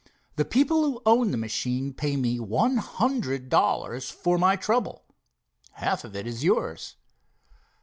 The 0.35 0.45
people 0.45 0.81
who 0.83 0.99
own 1.05 1.29
the 1.29 1.37
machine 1.37 1.93
pay 1.93 2.17
me 2.17 2.39
one 2.39 2.77
hundred 2.77 3.49
dollars 3.49 4.09
for 4.09 4.39
my 4.39 4.55
trouble. 4.55 5.05
Half 5.73 6.03
of 6.03 6.15
it 6.15 6.25
is 6.25 6.43
yours." 6.43 6.95